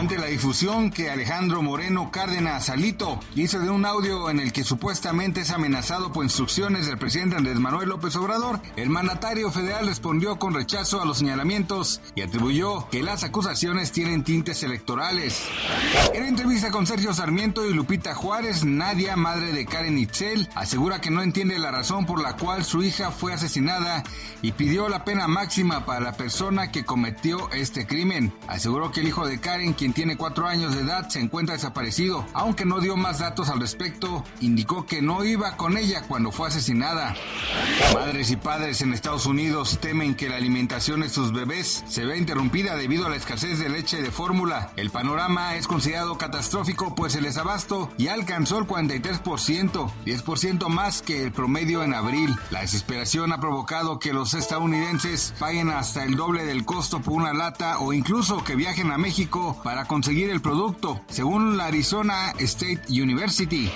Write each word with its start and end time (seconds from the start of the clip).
Ante 0.00 0.16
la 0.16 0.28
difusión 0.28 0.90
que 0.90 1.10
Alejandro 1.10 1.60
Moreno 1.60 2.10
Cárdenas 2.10 2.70
Alito 2.70 3.20
hizo 3.34 3.60
de 3.60 3.68
un 3.68 3.84
audio 3.84 4.30
en 4.30 4.40
el 4.40 4.50
que 4.50 4.64
supuestamente 4.64 5.42
es 5.42 5.50
amenazado 5.50 6.10
por 6.10 6.24
instrucciones 6.24 6.86
del 6.86 6.96
presidente 6.96 7.36
Andrés 7.36 7.60
Manuel 7.60 7.90
López 7.90 8.16
Obrador, 8.16 8.62
el 8.76 8.88
mandatario 8.88 9.52
federal 9.52 9.86
respondió 9.86 10.38
con 10.38 10.54
rechazo 10.54 11.02
a 11.02 11.04
los 11.04 11.18
señalamientos 11.18 12.00
y 12.14 12.22
atribuyó 12.22 12.88
que 12.88 13.02
las 13.02 13.24
acusaciones 13.24 13.92
tienen 13.92 14.24
tintes 14.24 14.62
electorales. 14.62 15.46
En 16.14 16.24
entrevista 16.24 16.70
con 16.70 16.86
Sergio 16.86 17.12
Sarmiento 17.12 17.68
y 17.68 17.74
Lupita 17.74 18.14
Juárez, 18.14 18.64
Nadia, 18.64 19.16
madre 19.16 19.52
de 19.52 19.66
Karen 19.66 19.98
Itzel, 19.98 20.48
asegura 20.54 21.02
que 21.02 21.10
no 21.10 21.20
entiende 21.20 21.58
la 21.58 21.72
razón 21.72 22.06
por 22.06 22.22
la 22.22 22.38
cual 22.38 22.64
su 22.64 22.82
hija 22.82 23.10
fue 23.10 23.34
asesinada 23.34 24.02
y 24.40 24.52
pidió 24.52 24.88
la 24.88 25.04
pena 25.04 25.28
máxima 25.28 25.84
para 25.84 26.00
la 26.00 26.12
persona 26.12 26.72
que 26.72 26.86
cometió 26.86 27.50
este 27.50 27.86
crimen. 27.86 28.32
Aseguró 28.48 28.92
que 28.92 29.00
el 29.00 29.08
hijo 29.08 29.26
de 29.26 29.38
Karen, 29.38 29.74
quien 29.74 29.89
tiene 29.92 30.16
cuatro 30.16 30.46
años 30.46 30.74
de 30.74 30.82
edad, 30.82 31.08
se 31.08 31.20
encuentra 31.20 31.54
desaparecido. 31.54 32.26
Aunque 32.32 32.64
no 32.64 32.80
dio 32.80 32.96
más 32.96 33.18
datos 33.18 33.48
al 33.48 33.60
respecto, 33.60 34.24
indicó 34.40 34.86
que 34.86 35.02
no 35.02 35.24
iba 35.24 35.56
con 35.56 35.76
ella 35.76 36.02
cuando 36.06 36.32
fue 36.32 36.48
asesinada. 36.48 37.14
Madres 37.94 38.30
y 38.30 38.36
padres 38.36 38.80
en 38.80 38.92
Estados 38.92 39.26
Unidos 39.26 39.78
temen 39.80 40.14
que 40.14 40.28
la 40.28 40.36
alimentación 40.36 41.00
de 41.00 41.08
sus 41.08 41.32
bebés 41.32 41.84
se 41.88 42.04
vea 42.04 42.16
interrumpida 42.16 42.76
debido 42.76 43.06
a 43.06 43.10
la 43.10 43.16
escasez 43.16 43.58
de 43.58 43.68
leche 43.68 44.02
de 44.02 44.10
fórmula. 44.10 44.70
El 44.76 44.90
panorama 44.90 45.56
es 45.56 45.66
considerado 45.66 46.18
catastrófico 46.18 46.94
pues 46.94 47.14
el 47.14 47.24
desabasto 47.24 47.90
ya 47.98 48.14
alcanzó 48.14 48.58
el 48.58 48.66
43%, 48.66 49.90
10% 50.04 50.68
más 50.68 51.02
que 51.02 51.22
el 51.22 51.32
promedio 51.32 51.82
en 51.82 51.94
abril. 51.94 52.34
La 52.50 52.60
desesperación 52.60 53.32
ha 53.32 53.40
provocado 53.40 53.98
que 53.98 54.12
los 54.12 54.34
estadounidenses 54.34 55.34
paguen 55.38 55.70
hasta 55.70 56.04
el 56.04 56.16
doble 56.16 56.44
del 56.44 56.64
costo 56.64 57.00
por 57.00 57.14
una 57.14 57.32
lata 57.32 57.78
o 57.78 57.92
incluso 57.92 58.44
que 58.44 58.56
viajen 58.56 58.90
a 58.92 58.98
México 58.98 59.60
para 59.70 59.84
conseguir 59.84 60.30
el 60.30 60.40
producto, 60.40 61.00
según 61.06 61.56
la 61.56 61.66
Arizona 61.66 62.34
State 62.40 62.80
University. 62.88 63.70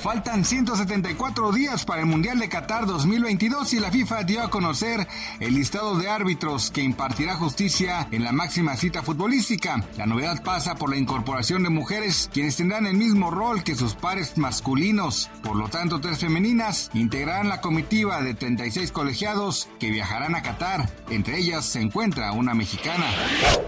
Faltan 0.00 0.44
174 0.44 1.50
días 1.50 1.84
para 1.84 2.02
el 2.02 2.06
Mundial 2.06 2.38
de 2.38 2.48
Qatar 2.48 2.86
2022 2.86 3.72
y 3.72 3.80
la 3.80 3.90
FIFA 3.90 4.22
dio 4.22 4.40
a 4.40 4.50
conocer 4.50 5.08
el 5.40 5.54
listado 5.54 5.98
de 5.98 6.08
árbitros 6.08 6.70
que 6.70 6.82
impartirá 6.82 7.34
justicia 7.34 8.06
en 8.12 8.22
la 8.22 8.30
máxima 8.30 8.76
cita 8.76 9.02
futbolística. 9.02 9.84
La 9.96 10.06
novedad 10.06 10.44
pasa 10.44 10.76
por 10.76 10.90
la 10.90 10.96
incorporación 10.96 11.64
de 11.64 11.70
mujeres, 11.70 12.30
quienes 12.32 12.54
tendrán 12.56 12.86
el 12.86 12.96
mismo 12.96 13.32
rol 13.32 13.64
que 13.64 13.74
sus 13.74 13.96
pares 13.96 14.38
masculinos. 14.38 15.28
Por 15.42 15.56
lo 15.56 15.68
tanto, 15.68 16.00
tres 16.00 16.20
femeninas 16.20 16.88
integrarán 16.94 17.48
la 17.48 17.60
comitiva 17.60 18.22
de 18.22 18.34
36 18.34 18.92
colegiados 18.92 19.68
que 19.80 19.90
viajarán 19.90 20.36
a 20.36 20.42
Qatar. 20.42 20.88
Entre 21.10 21.36
ellas 21.36 21.64
se 21.64 21.80
encuentra 21.80 22.30
una 22.30 22.54
mexicana. 22.54 23.06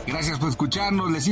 Gracias 0.06 0.38
por 0.38 0.48
escucharnos, 0.48 1.10
les 1.10 1.31